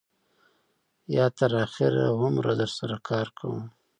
[1.15, 3.63] یا تر آخره عمره در سره کار کوم.